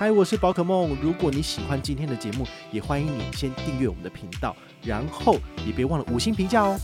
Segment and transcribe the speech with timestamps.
[0.00, 0.96] 嗨，我是宝可梦。
[1.02, 5.34] 如果你喜欢今天的节目，也欢迎你先订阅我们的频道，然后
[5.66, 6.78] 也别忘了五星评价哦。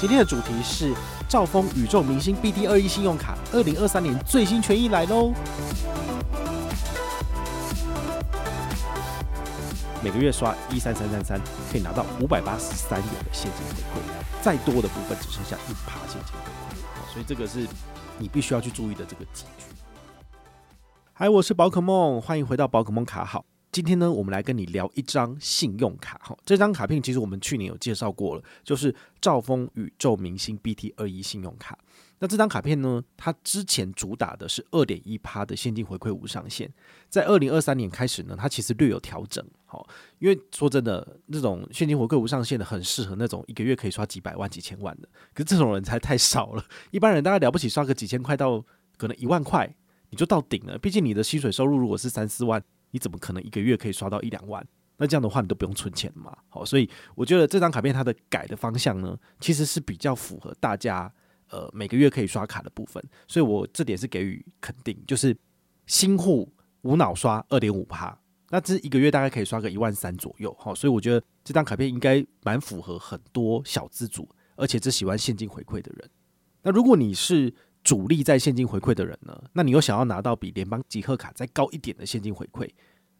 [0.00, 0.92] 今天的主题是
[1.28, 5.32] 兆丰宇宙明星 BT21 信用卡，二零二三年最新权益来喽！
[10.02, 11.40] 每个月刷一三三三三，
[11.70, 16.40] 可以拿到五百八十三元的现金回馈，再多的部分只剩下一趴现金回
[16.74, 17.12] 馈。
[17.12, 17.68] 所以这个是
[18.18, 19.71] 你必须要去注意的这个集聚。
[21.14, 23.44] 嗨，我是宝可梦，欢迎回到宝可梦卡好。
[23.70, 26.18] 今天呢，我们来跟你聊一张信用卡。
[26.24, 31.78] 哈，这张卡片其实我们去年有介绍过了，就是兆丰宇宙明星 BT21 信用卡。
[32.18, 36.72] 那这张卡片呢，它之前主打的是二点一趴的现金回馈无上限，
[37.10, 39.46] 在二零二三年开始呢，它其实略有调整。
[39.66, 39.86] 好，
[40.18, 45.06] 因为说真的，那种现金回馈无上限的，很适合那种一个月可以刷几百万、几千万的。
[45.34, 48.64] 可是这种人才太少了，一般人大概了不起刷个几千块到
[48.96, 49.70] 可能一万块。
[50.12, 54.64] 你就到顶了，毕竟你的薪水收入如果是三四万，你怎么可能一个月可以刷到一两万？
[54.98, 56.36] 那这样的话，你都不用存钱嘛。
[56.50, 61.10] 好，所以我觉得这张卡片它的改的方向呢，其实是比较符合大家
[61.48, 65.34] 呃每个月可以刷卡的部分，所以我这点是给予肯定，就是
[65.86, 68.16] 新户无脑刷二点五趴，
[68.50, 70.54] 那这一个月大概可以刷个一万三左右。
[70.60, 76.10] 好，所以我觉得这张卡片应该蛮符合很多小资族，而且只喜欢现金回馈的人。
[76.62, 77.52] 那如果你是
[77.84, 82.70] 主力在现金回馈的人呢，那你又想要拿到比联邦集贺卡再高一点的现金回馈，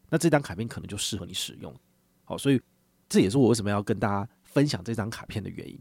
[0.08, 1.74] 那这张卡片可能就适合你使用。
[2.22, 2.60] 好，所以
[3.08, 5.76] 这也是我为什么要跟大家分享这张卡片的原因。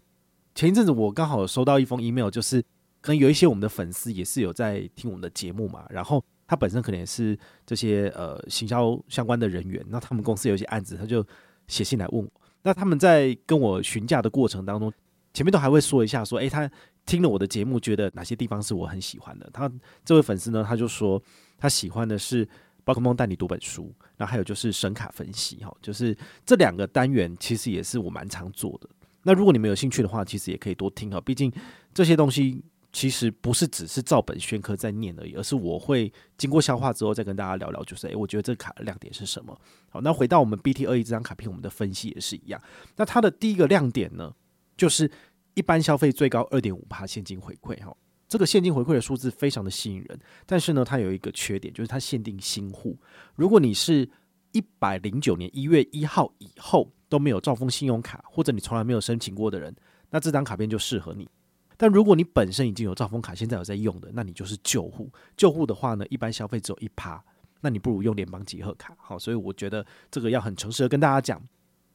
[0.56, 2.60] 前一阵子我刚好收到一封 email，就是
[3.02, 11.24] 可能有一些我们的粉丝也是有在听我们的节目嘛，然后他本身可能也是这些呃行销相关的人员，那他们公司有一些案子，他就
[11.68, 12.32] 写信来问我。
[12.64, 14.92] 那他们在跟我询价的过程当中，
[15.34, 16.68] 前面都还会说一下说，诶，他。
[17.06, 19.50] 听了我的节目，觉得哪些地方是我很喜欢的？
[19.52, 19.70] 他
[20.06, 21.22] 这位粉丝呢，他就说
[21.58, 22.48] 他喜欢的是
[22.84, 28.88] 宝可梦带你读本书，然后还有就是神卡分析，哈，就是这两个单元其实也是我蛮常做的。
[29.24, 31.52] 那如果你们有兴趣的话，其实也可以多听哈，毕竟
[31.94, 32.64] 这些东西
[32.94, 39.60] 其实不是只是照本宣科在念而已，而是我会经过消化之后再跟大家聊聊，就是诶，我觉得这卡的亮点是什么？
[39.90, 42.62] 好，那回到我们 BT21 这张卡片，我们的分析也是一样。
[42.96, 44.34] 那它的第一个亮点呢，
[44.78, 45.12] 就是。
[45.54, 47.96] 一般消费最高二点五趴现金回馈哈，
[48.28, 52.98] 这个现金回馈的数字非常的吸引人，但是呢，它有一个缺点，就是它限定新户。
[53.36, 54.10] 如果你是
[54.54, 59.76] 一百零九年一月一号以后都没有兆丰信用卡，或者你从来没有申请过的人，
[60.10, 61.28] 那这张卡片就适合你。
[61.76, 65.12] 但如果你本身已经有兆丰卡，现在有在用的，那你就是旧户。
[65.36, 67.22] 旧户的话呢，一般消费只有一趴，
[67.60, 68.96] 那你不如用联邦集贺卡。
[68.98, 71.42] 好，所以我觉得这个要很诚实的跟大家讲。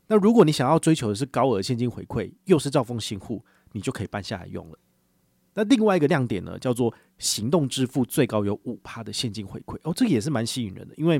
[0.08, 4.78] 那如果你想要追求的是高额现金回馈，又是兆丰新户，你就可以办下来用了。
[5.54, 10.94] 那另外一个亮点呢，叫做行动支付最高有五趴的现金回馈哦，这个也是蛮吸引人的。
[10.96, 11.18] 因为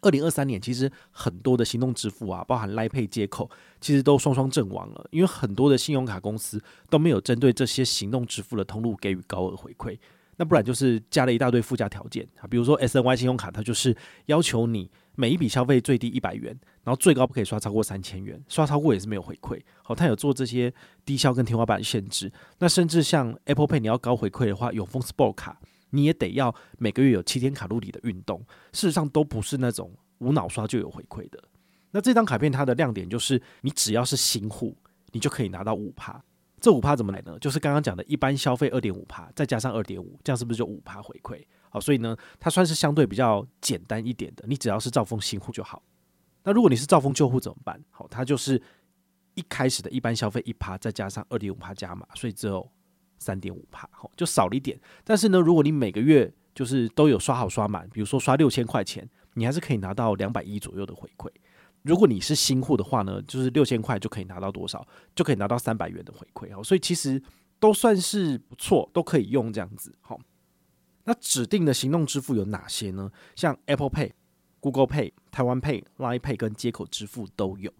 [0.00, 9.98] 二零二三年其实很多的行动支付啊，包含莱佩接口，其实都双双阵亡了，因为很多的信用卡公司都没有针对这些行动支付的通路给予高额回馈。
[10.38, 13.94] 那不然就是加了一大堆附加条件啊，比如说 SNY 信用卡，它就是
[14.26, 19.60] 要求你每一笔消费最低一百元，然后最高不可以刷超过三千元，刷超过也是没有回馈。
[19.82, 20.72] 好，它有做这些
[21.04, 22.32] 低消跟天花板限制。
[22.60, 25.60] 那甚至像 Apple Pay，你要高回馈的话，永丰 Sport 卡
[25.90, 28.38] 你也得要每个月有七天卡路里的运动。
[28.72, 31.42] 事实上都不是那种无脑刷就有回馈的。
[31.90, 34.76] 那这张卡片它的亮点就是，你只要是新户，
[35.10, 36.22] 你就可以拿到五趴。
[36.60, 37.38] 这五趴怎么来呢？
[37.40, 41.44] 就是刚刚讲的一般消费二点五趴，再加上二点五，这样是不是就五趴回馈？
[41.70, 44.44] 好，所以呢，它算是相对比较简单一点的。
[44.48, 45.82] 你只要是兆丰新户就好。
[46.44, 47.78] 那如果你是兆丰旧户怎么办？
[47.90, 48.60] 好，它就是
[49.34, 52.66] 一开始的一般消费一趴，再加上二点五趴加码，所以只有
[53.18, 54.80] 三点五趴，好，就少了一点。
[55.04, 61.28] 但是呢，如果你每个月就是都有刷好刷满，比如说刷六千块钱，你还是可以拿到两百一左右的回馈。
[61.82, 64.86] 如果你是新户的话呢，就是六千块就可以拿到多少？
[65.14, 67.22] 就可以拿到三百元的回馈哦，所以其实
[67.58, 69.94] 都算是不错，都可以用这样子。
[70.00, 70.18] 好，
[71.04, 73.10] 那指定的行动支付有哪些呢？
[73.34, 74.12] 像 Apple Pay、
[74.60, 77.72] Google Pay、台湾 Pay、Line Pay 跟街口支付都有。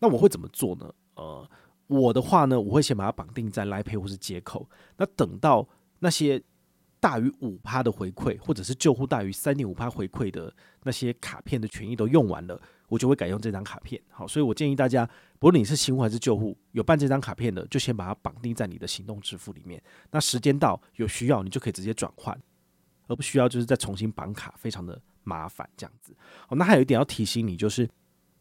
[0.00, 0.92] 那我会怎么做呢？
[1.16, 1.48] 呃，
[1.88, 4.68] 我的话呢，我会先把它绑定在 Line Pay 或是街口。
[4.98, 5.66] 那等到
[5.98, 6.40] 那些
[7.00, 10.52] 大于五趴的回馈，或者是旧户大于三点五趴回馈的
[10.82, 12.60] 那些卡片的权益都用完了。
[12.88, 15.06] 我就会改用这张卡片，好，所以我建议大家，
[15.38, 19.82] 不论你是新户还是旧户，有办这张卡片的，就先把它绑定在你的行动支付里面。
[20.10, 22.34] 那时间到有需要，你就可以直接转换，
[23.06, 26.16] 而不需要就是再重新绑卡，非常的麻烦这样子。
[26.46, 27.86] 好，那还有一点要提醒你，就是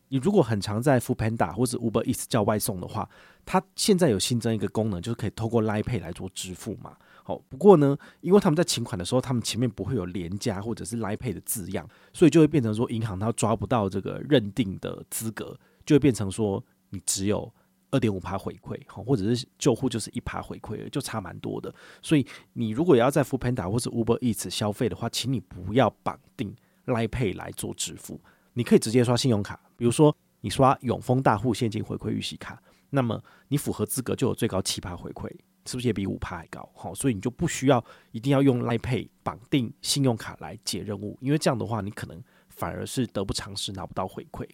[0.08, 3.10] 你如果很常在 Foodpanda 或者 Uber Eats 叫外送的话，
[3.46, 6.96] 它现在有新增一个功能，就是可以透过 Line Pay 来做支付嘛。
[7.28, 17.54] 好，不过呢，因为他们在请款的时候，他们前面不会有连加或者是 Line Pay 的字样，所以就会变成说银行它抓不到这个认定的资格，就会变成说你只有
[17.92, 21.76] 二点五趴回馈，好，或者是旧户就是一趴回馈，就差蛮多的。
[22.02, 28.22] 所以你如果要在 Foodpanda 或是 Uber Eats 消费的话，请你不要绑定 Line Pay 来做支付，
[28.54, 35.30] 你可以直接刷信用卡，比如说你刷永丰大户现金回馈预习卡，那么你符合资格就有最高七趴回馈，
[35.68, 36.68] 是不是也比五趴还高？
[36.74, 44.48] 好，所以你就不需要一定要用 Line Pay 绑定信用卡来解任务，因为这样的话你可能反而是得不偿失，拿不到回馈。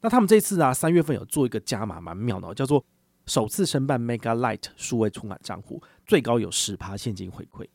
[0.00, 2.84] 那他们这次啊，三月份有做一个加码，蛮妙的，叫做
[3.26, 7.66] 首次申办 Mega Light 数位存款账户，最高有十趴现金回馈，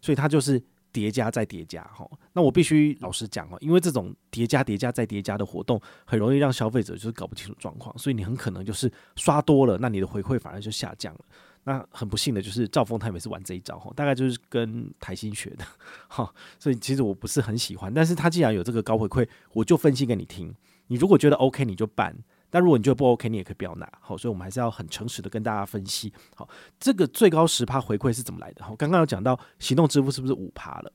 [0.00, 2.08] 所以它就是叠加再叠加哈。
[2.32, 11.20] 那我必须老实讲哦，因为这种叠加叠加再叠加的活动，很容易让消费者就是搞不清楚状况，所以你很可能就是刷多了，那你的回馈反而就下降了。
[11.64, 15.64] 那很不幸的就是赵峰他也是玩这一招哈，大概就是跟台新学的
[16.08, 20.54] 哈，所以其实我不是很喜欢，但是他既然有这个高回馈，我就分析给你听。
[20.86, 22.12] 你如果觉得 OK，你就办；
[22.50, 23.90] 但如果你觉得不 OK，你也可以不要拿。
[24.00, 26.12] 好，所以我们还是要很诚实的跟大家分析。
[26.34, 26.48] 好，
[26.78, 28.64] 这个最高十趴回馈是怎么来的？
[28.64, 30.92] 好，刚刚有讲到行动支付是不是五趴了？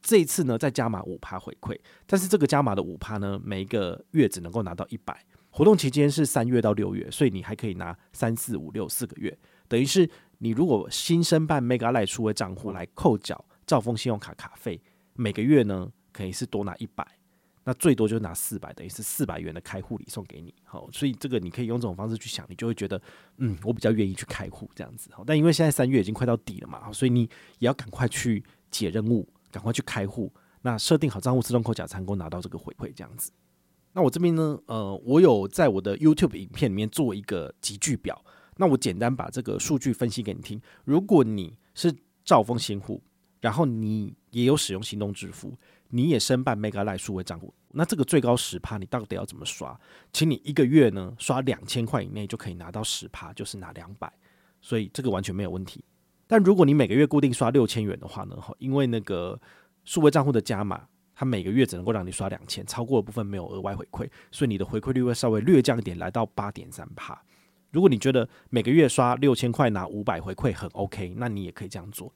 [0.00, 5.24] 这一次呢，再加码五趴回馈，但是这个加码的五趴呢，每一个月只能够拿到一百。
[5.50, 9.36] 活动期间是三月到六月，所以你还可以拿三四五六四个月。
[9.66, 10.08] 等于是
[10.38, 14.80] 你如果新申办 Mega Light 数位账户来扣缴兆丰信用卡卡费，
[15.14, 17.17] 每个月呢可以是多拿一百。
[17.68, 22.98] 那最多就拿四百，等于是四百元的开户礼送给你，好，所以这个你可以用这种方式去想，你就会觉得，
[23.36, 27.28] 嗯，我比较愿意去开户这样子，好，但因为现在三月已经快到底了嘛，所以你
[27.58, 30.32] 也要赶快去解任务，赶快去开户，
[30.62, 33.30] 那设定好账户自动扣缴才能够拿到这个回馈这样子。
[33.92, 38.18] 那我这边呢，呃，我有在我的 YouTube 影片里面做一个集聚表，
[38.56, 40.58] 那我简单把这个数据分析给你听。
[40.86, 41.94] 如果你是
[42.24, 43.02] 兆丰新户，
[43.42, 45.54] 然后你也有使用行动支付。
[45.90, 49.78] 你也申办 Mega Life 数位账户，那这个最高十趴，你到底要怎么刷？
[50.12, 54.12] 请你一个月呢刷两千块以内就可以拿到十趴，就是拿两百，
[54.60, 55.84] 所以这个完全没有问题。
[56.26, 59.40] 但如果你每个月固定刷六千元的话呢，因为那个
[59.84, 67.16] 数位账户的加码，它每个月只能够让你刷两千，超过的部分没有额外回馈，所以你的回馈率会稍微略降一点，来到八点三趴。
[67.70, 72.12] 如果你觉得每个月刷六千块拿五百回馈很 OK，那你也可以这样做。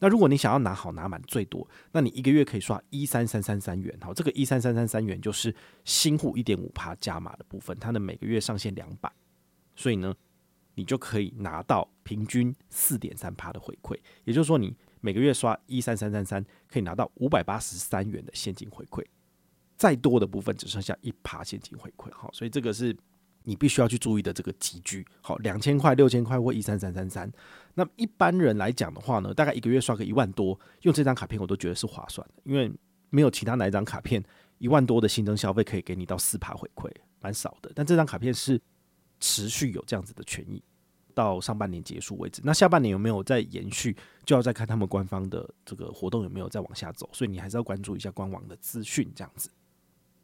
[0.00, 5.54] 那如果你想要拿好拿满最多，那你一个月可以刷一三三三三元，好，这个一三三三三元就是
[5.84, 9.12] 新户一点五趴加码的部分，它的每个月上限两百，
[9.74, 10.14] 所以呢，
[10.74, 19.04] 你就可以拿到平均四点三趴的回馈，也就是说，你每个月刷一三三三三可以拿到五百八十三元的现金回馈，
[19.76, 22.96] 再多的部分只剩下一趴现金回馈，好，所以这个是。
[23.48, 27.32] 你必须要去注意的这个集距，好，两千块、六千块或一三三三三。
[27.72, 32.70] 那一般人来讲的话呢，大概一个月刷个一万多，用这张卡片我都觉得是划算的，因为
[33.08, 34.22] 没有其他哪一张卡片
[34.58, 36.90] 一万多的新增消费可以给你到四趴回馈，
[37.22, 37.72] 蛮少的。
[37.74, 38.60] 但这张卡片是
[39.18, 40.62] 持续有这样子的权益，
[41.14, 42.42] 到上半年结束为止。
[42.44, 43.96] 那下半年有没有再延续，
[44.26, 47.08] 就要再看他们官方的这个活动有没有再往下走。
[47.14, 49.48] 所以你还是要关注一下官网的资讯，这样子。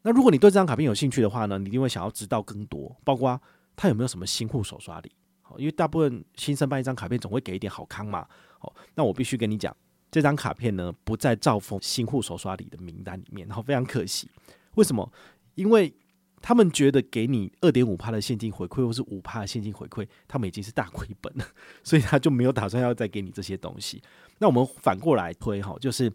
[0.05, 3.41] 那如果你对这张卡片有兴趣的话呢，你一定会想要知道更多，包括
[3.75, 5.11] 它有没有什么新户首刷礼。
[5.41, 8.27] 好，因为大部分新生办一张卡片总会给一点好康嘛。
[8.59, 9.75] 好，那我必须跟你讲，
[10.11, 14.29] 这张卡片呢不在兆丰新户首刷礼的名单里面，然后非常可惜。
[14.75, 15.11] 为什么？
[15.55, 15.91] 因为
[16.39, 21.45] 他们觉得给你二点五趴的现金回馈，或是五趴的现金回馈，他们已经是大亏本了，
[21.83, 24.03] 所以他就没有打算要再给你这些东西。
[24.37, 26.13] 那我们反过来推哈，就是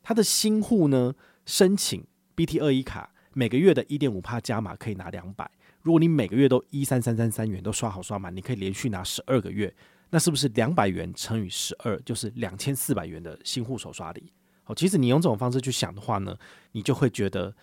[0.00, 1.12] 他的新户呢
[1.44, 2.06] 申请
[2.36, 3.10] BT 二一卡。
[3.38, 5.46] 每个月的一点五帕加码可以拿两百，
[5.82, 9.70] 如果你每个月都一三三三三元都刷好刷满，你可以连续拿十二个月，
[10.08, 14.32] 那是不是两百元乘以十二就是两千四百元的新户首刷礼？
[14.64, 16.34] 好，其实你用这种方式去想的话呢，
[16.72, 17.54] 你就会觉得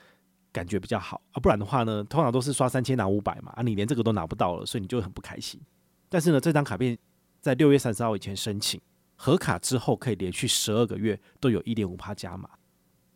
[0.51, 5.59] 感觉比较好啊，不然的话呢，通常都是刷三千拿五百嘛，啊，你连这个都拿不到了，所以你就很不开心。
[6.07, 6.95] 但是呢，这张卡片
[7.41, 8.79] 在六月三十号以前申请
[9.15, 12.47] 核卡之后，可以连续十二个月都有一点五帕加码。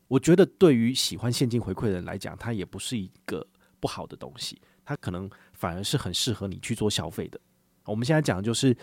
[0.08, 3.46] 我觉得对于喜欢现金回馈的人来讲，它也不是一个
[3.80, 7.40] 不好的东西，它可能反而是很适合你去做消费的。
[7.86, 8.76] 我们现在讲的就是，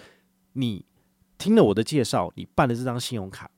[0.53, 0.85] 你
[1.39, 3.51] 听了我的介绍，你办了这张信用卡，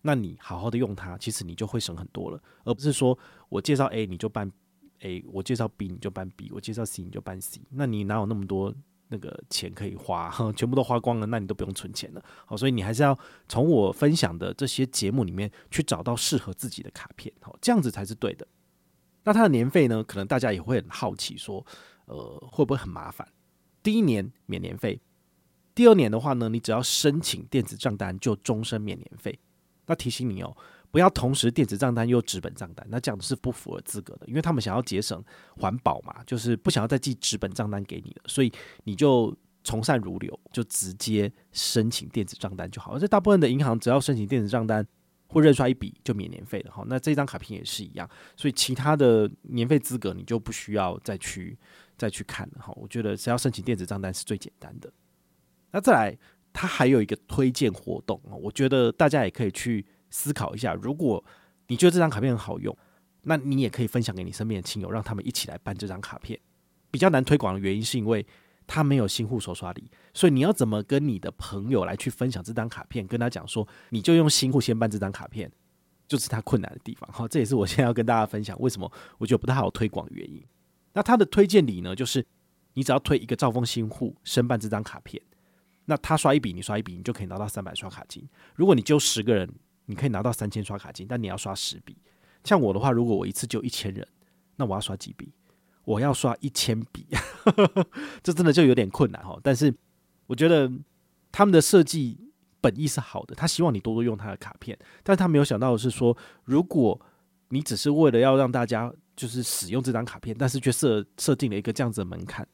[0.00, 4.50] 那你好好的用它，其实你就会省很多了，而不是说我介绍 A 你就办
[5.00, 8.74] A，我介绍 B 你就办 B，我介绍 C 你就办 C，那你哪有那么多？
[9.12, 12.24] 那个钱可以花， 全部都花光了，那你都不用存钱了。
[12.46, 13.16] 好，所以你还是要
[13.46, 18.46] 从我分享的这些节目里面去找到适合自己的卡片，好，这样子才是对的。
[19.24, 20.02] 那它的年费呢？
[20.02, 21.64] 可能大家也会很好奇，说，
[22.06, 23.28] 呃，会不会很麻烦？
[23.82, 24.98] 第一年免年费，
[25.74, 29.38] 第二年的话呢，你只要申请电子账单就终身免年费。
[29.86, 30.56] 那提醒你哦，
[30.92, 35.24] 不要同时电子账单又纸本账单，那这样是不符合资格的，因为他们想要节省
[35.56, 38.52] 环保嘛，就是不想要再寄纸本账单给你了，所以
[38.84, 39.34] 你就
[39.64, 43.00] 从善如流，就直接申请电子账单就好了。
[43.00, 44.86] 这大部分的银行只要申请电子账单
[45.28, 46.84] 或认刷一笔就免年费了哈。
[46.86, 48.06] 那这张卡片也是一样，
[48.36, 51.58] 所以其他的年费资格你就不需要再去
[51.96, 52.70] 再去看了哈。
[52.76, 54.92] 我觉得只要申请电子账单是最简单的。
[55.70, 56.18] 那再来，
[56.52, 60.74] 它还有一个推荐活动啊，我觉得大家也可以去思考一下。
[60.74, 61.24] 如果
[61.66, 62.76] 你觉得这张卡片很好用，
[63.22, 66.38] 那你也可以分享给你身边的亲友，让他们一起来办这张卡片。
[66.90, 68.24] 比较难推广的原因是因为
[68.66, 75.50] 它没有新户手刷礼，所以你要怎么跟你的朋友来去分享这张卡片，跟他讲说你就用新户先办这张卡片，
[76.06, 77.10] 就是它困难的地方。
[77.12, 80.44] 好，这也是我现在要跟大家分享为什么我觉得不太好推广的原因。
[80.92, 82.26] 那他的推荐礼呢，就是
[82.74, 85.22] 你只要推一个兆丰新户申办这张卡片。
[85.86, 88.28] 那他刷一笔，你刷一笔，你就可以拿到三百刷卡金。
[88.54, 89.48] 如果你揪十个人，
[89.86, 91.96] 你可以拿到三千刷卡金，但你要刷十笔。
[92.44, 94.06] 像我的话，如果我一次就一千人，
[94.56, 95.32] 那我要刷几笔？
[95.84, 97.06] 我要刷一千笔，
[98.22, 99.38] 这真的就有点困难哈。
[99.42, 99.74] 但是
[100.26, 100.70] 我觉得
[101.30, 102.18] 他们的设计
[102.60, 107.00] 本意是好的，他希望你多多用他的卡片，但他没有想到的是说，如果
[107.48, 112.46] 你只是为了要让大家就是使用这张卡片，但是却设设定了一个这样子的门槛，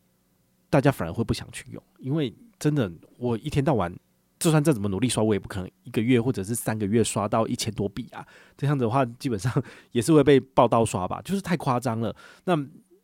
[0.70, 2.34] 大家反而会不想去用，因为。
[2.60, 3.96] 真的，我一天到晚，
[4.38, 8.26] 就算再怎么努力刷，我也不可能一个月或者是三个月刷到一千多笔啊！
[8.56, 9.52] 这样子的话，基本上
[9.92, 12.14] 也是会被报道刷吧，就是太夸张了。
[12.44, 12.56] 那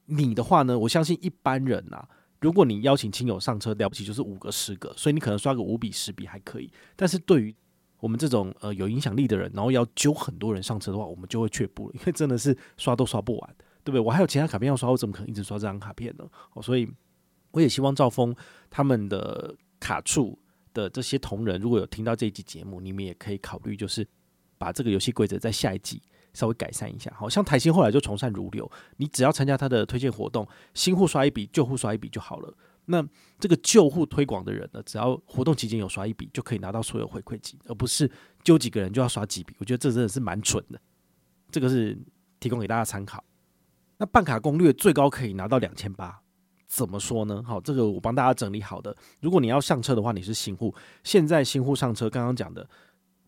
[0.06, 0.78] 你的话呢？
[0.78, 2.08] 我相信一般人啊，
[2.40, 6.70] 如果你邀请亲友上车，了不起就是五个、十个，所以你可能刷个五笔、十笔还可以。
[6.94, 7.54] 但是对于
[7.98, 14.00] 我们这种呃有影响力的人，然后要揪很多人上车的话，我们就会却步了，因为真的是刷都刷不完，对不对？
[14.00, 16.24] 我还有其他卡片要刷，我怎么可能一直刷这张卡片呢？
[16.52, 16.88] 哦，所以。
[17.54, 18.34] 我也希望赵峰
[18.68, 20.36] 他们的卡处
[20.74, 24.06] 的这些同仁，如果有听到这一集节目，你们也可以考虑，就是
[24.58, 26.02] 把这个游戏规则在下一季
[26.34, 27.10] 稍微改善一下。
[27.16, 32.54] 好像台新后来就从善如流，你只要参加他的推荐活动，新户刷一笔，旧户刷一笔就好了。
[32.86, 33.02] 那
[33.38, 38.10] 这个旧户推广的人呢，只要活动期间有刷一笔，就可以拿到所有回馈金，而不是
[38.42, 39.54] 揪几个人就要刷几笔。
[39.58, 40.78] 我觉得这真的是蛮蠢的。
[41.50, 41.96] 这个是
[42.40, 43.24] 提供给大家参考。
[43.96, 46.20] 那办卡攻略最高可以拿到两千八。
[46.74, 47.40] 怎么说呢？
[47.46, 48.94] 好，这个我帮大家整理好的。
[49.20, 52.68] 如果你要上车的话，你是新户，现在新户上车，刚刚讲的，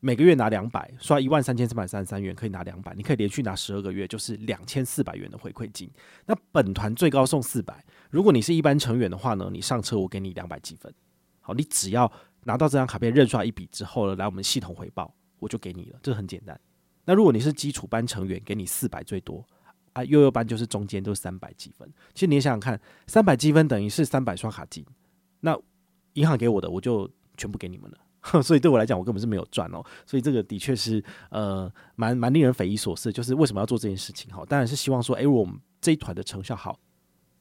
[0.00, 5.88] 每个月拿两百，刷一万三千三百三十三元，可以拿两百，你可以连续拿十二个月，就是两千四百元的回馈金。
[6.26, 10.93] 那本团最高送四百，如果你是一般成员的话呢，你上车我给你两百积分。
[11.41, 12.11] 好，你只要
[12.43, 16.61] 拿到这张卡片认刷一笔之后呢，来我们系统回报，我就给你了，这很简单。
[17.05, 19.47] 那如果你是基础班成员，给你四百最多。
[19.97, 21.91] 啊，幼幼班就是中间都是三百积分。
[22.12, 24.85] 其实你也想想看，三百积分等于是三百刷卡金，
[25.41, 25.59] 那
[26.12, 27.99] 银行给我的我就全部给你们了。
[28.43, 29.83] 所以对我来讲，我根本是没有赚哦。
[30.05, 34.31] 所以这个的确是呃蛮蛮令人匪夷所思，就是为什么要做这件事情？
[34.35, 36.79] 哈，当然是希望说，诶，我们这一团的成效好，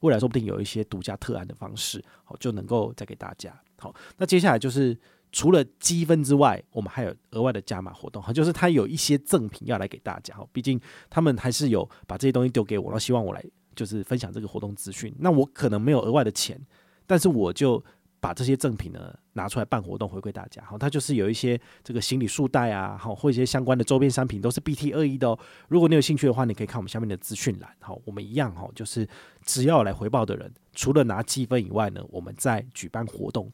[0.00, 3.52] 未来说不定有一些独家特案的方式，好就能够再给大家。
[3.78, 4.98] 好，那接下来就是。
[5.32, 10.80] 除了积分之外，我们还有额外的加码活动，哈，就是他有一些赠品要来给大家，哈，毕竟
[11.10, 15.14] 他们还是有把这些东西丢给我，然后希望我来就是分享这个活动资讯。
[15.18, 16.58] 那我可能没有额外的钱，
[17.06, 17.84] 但是我就
[18.18, 25.38] 把这些赠品呢拿出来办活动回馈大家，哈，它就是有一些这个行李束带啊，好，或一些相关的周边商品都是 BT 二一的哦。
[25.68, 29.06] 如果你有兴趣的话，你可以看我们下面的资讯栏，好，我们一样哈，就是
[29.44, 33.52] 只要来回报的人，除了拿积分以外呢，我们在举办活动。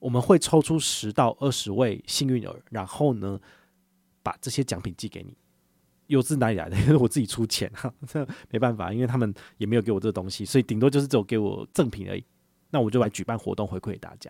[0.00, 3.40] 我们会抽出十到二十位幸运儿，然后呢，
[4.22, 5.36] 把这些奖品寄给你。
[6.06, 6.76] 又是哪里来的？
[6.98, 12.24] 我自己出钱哈，这 没办法，因为他们也没有给我这个东西，所以顶多就是只有给我赠品而已。
[12.70, 14.28] 那我就来举办活动回馈大家。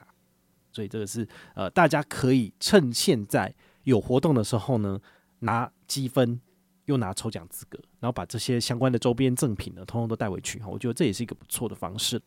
[0.73, 5.01] 所以这个是呃，大家可以趁现在有活动的时候呢，
[5.39, 6.39] 拿积分
[6.85, 10.69] 又拿抽奖资格，然后把这些相关的周边赠品呢，通通都带回去哈。
[10.69, 12.21] 我觉得这也是一个不错的方式。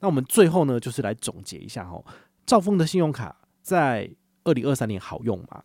[0.00, 2.04] 那我们最后呢，就是来总结一下哈。
[2.48, 4.10] 兆丰的信用卡在
[4.44, 5.62] 二零二三年好用吗？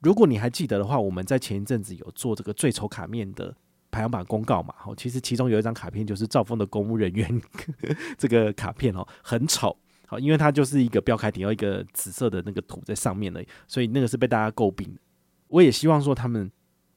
[0.00, 3.54] 如果你还记得的话，我们在前一阵子有做这个最丑卡面的
[3.92, 4.74] 排行榜公告嘛。
[4.84, 7.40] 哦，其实其中有一张卡片就是兆丰的公务人员
[8.18, 9.78] 这个卡片哦，很丑。
[10.08, 14.98] 好，因为它就是一个标楷体，有一个紫色的那个图在上面的，所以那个是被大家诟病。
[15.46, 16.50] 我也希望说，他们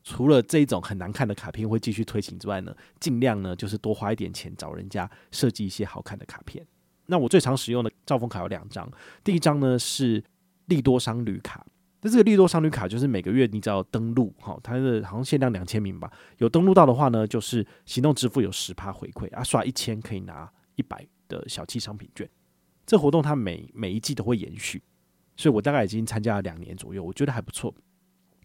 [0.03, 6.65] 除了这种很难看的卡片会继续推行之外呢，尽量呢就是多花一点钱找人家设计一些好看的卡片。
[7.09, 8.89] 那我最常使用的兆丰卡有两张，
[9.23, 10.23] 第一张呢是
[10.67, 11.65] 利多商旅卡，
[12.01, 22.29] 那这个利多商旅卡就是每个月你只要登录，哈，它的好像限量两千名吧，有登录到的话呢，就是行动支付有十趴回馈啊，刷一千可以拿一百的小七商品券，
[22.85, 24.81] 这活动它每每一季都会延续。
[25.35, 27.73] 所以我大概已经参加了两年左右，我觉得还不错。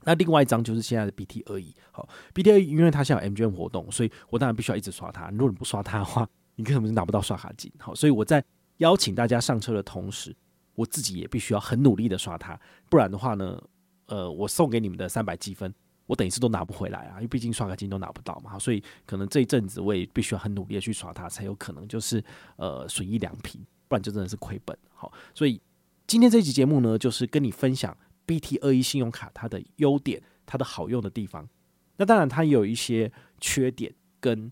[0.04, 5.28] 那另外一张就是现在的 BT 二一，好，BT 二一因为它现在有 MGM 活动，所以我当然必须要一直刷它。
[5.30, 7.72] 如果你不刷它的话，你根本就拿不到刷卡金。
[7.78, 8.44] 好，所以我在
[8.78, 10.34] 邀请大家上车的同时，
[10.74, 13.62] 我自己也必须要很努力的刷它，不然的话呢，
[14.06, 15.72] 呃，我送给你们的三百积分，
[16.06, 18.58] 我等于是都拿不回来啊，因为毕竟刷卡金都拿不到嘛。
[18.58, 22.22] 所以可能这一阵子我也必须要很努力的去刷它，才有可能就是
[22.56, 24.76] 呃损益两平，不然就真的是亏本。
[24.94, 25.60] 好，所以
[26.06, 27.96] 今天这期节目呢，就是跟你分享。
[28.26, 31.46] BT 二一信用卡它的优点，它的好用的地方，
[31.98, 34.50] 那当然它也有一些缺点跟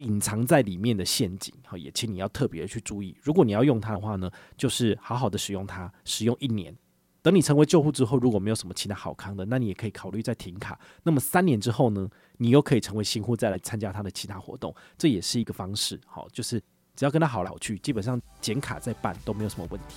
[0.00, 3.16] 隐藏在里面的陷阱，好，也请你要特别去注意。
[3.22, 6.74] 如果你要用它的话呢，就是好好的使用它，使用一年，
[7.22, 10.78] 等你成为旧户之后，如果没有什么其他好康的，那你也可以考虑再停卡。
[11.02, 16.00] 那么三年之后呢，你又可以成为新户，再来参加它的其他活动，这也是一个方式。
[16.06, 16.60] 好，就是
[16.96, 19.96] 只要跟他好来好去，基本上剪卡再办都没有什么问题。